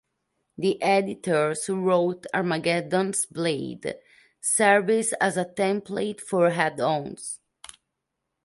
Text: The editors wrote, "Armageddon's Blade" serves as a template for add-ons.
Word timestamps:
The 0.57 0.81
editors 0.81 1.69
wrote, 1.69 2.25
"Armageddon's 2.33 3.27
Blade" 3.27 3.97
serves 4.39 5.13
as 5.21 5.37
a 5.37 5.45
template 5.45 6.19
for 6.19 6.47
add-ons. 6.47 7.39